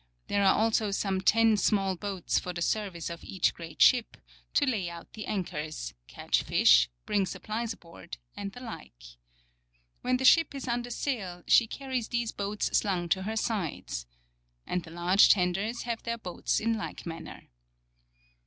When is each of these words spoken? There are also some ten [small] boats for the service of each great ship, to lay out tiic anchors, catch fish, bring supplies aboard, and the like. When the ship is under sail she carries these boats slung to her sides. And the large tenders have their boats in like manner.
There 0.29 0.43
are 0.43 0.55
also 0.57 0.89
some 0.89 1.21
ten 1.21 1.57
[small] 1.57 1.95
boats 1.95 2.39
for 2.39 2.53
the 2.53 2.61
service 2.63 3.11
of 3.11 3.23
each 3.23 3.53
great 3.53 3.79
ship, 3.83 4.17
to 4.55 4.65
lay 4.65 4.89
out 4.89 5.13
tiic 5.13 5.25
anchors, 5.27 5.93
catch 6.07 6.41
fish, 6.41 6.89
bring 7.05 7.27
supplies 7.27 7.73
aboard, 7.73 8.17
and 8.35 8.51
the 8.51 8.61
like. 8.61 9.03
When 10.01 10.17
the 10.17 10.25
ship 10.25 10.55
is 10.55 10.67
under 10.67 10.89
sail 10.89 11.43
she 11.45 11.67
carries 11.67 12.07
these 12.07 12.31
boats 12.31 12.75
slung 12.75 13.09
to 13.09 13.21
her 13.21 13.35
sides. 13.37 14.07
And 14.65 14.83
the 14.83 14.89
large 14.89 15.29
tenders 15.29 15.83
have 15.83 16.01
their 16.01 16.17
boats 16.17 16.59
in 16.59 16.79
like 16.79 17.05
manner. 17.05 17.49